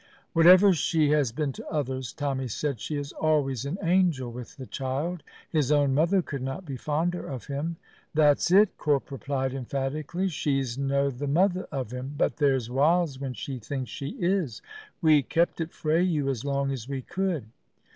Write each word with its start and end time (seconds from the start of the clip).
"Whatever 0.33 0.73
she 0.73 1.11
has 1.11 1.31
been 1.31 1.51
to 1.51 1.67
others," 1.67 2.11
Tommy 2.11 2.47
said, 2.47 2.79
"she 2.79 2.95
is 2.95 3.11
always 3.13 3.65
an 3.67 3.77
angel 3.83 4.31
with 4.31 4.57
the 4.57 4.65
child. 4.65 5.21
His 5.47 5.71
own 5.71 5.93
mother 5.93 6.23
could 6.23 6.41
not 6.41 6.65
be 6.65 6.75
fonder 6.75 7.23
of 7.27 7.45
him." 7.45 7.77
"That's 8.11 8.49
it," 8.49 8.75
Corp 8.79 9.11
replied 9.11 9.53
emphatically. 9.53 10.27
"She's 10.29 10.75
no 10.75 11.11
the 11.11 11.27
mother 11.27 11.67
o' 11.71 11.83
him, 11.83 12.15
but 12.17 12.37
there's 12.37 12.67
whiles 12.67 13.19
when 13.19 13.33
she 13.33 13.59
thinks 13.59 13.91
she 13.91 14.09
is. 14.19 14.63
We 15.03 15.21
kept 15.21 15.61
it 15.61 15.71
frae 15.71 16.01
you 16.01 16.29
as 16.29 16.43
long 16.43 16.71
as 16.71 16.89
we 16.89 17.03
could." 17.03 17.45